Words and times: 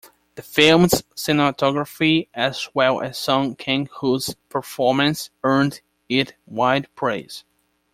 The 0.33 0.41
film's 0.41 1.03
cinematography, 1.15 2.27
as 2.33 2.67
well 2.73 3.01
as 3.01 3.19
Song 3.19 3.55
Kang-ho's 3.55 4.33
performance, 4.49 5.29
earned 5.43 5.81
it 6.09 6.33
wide 6.47 6.87
praise. 6.95 7.43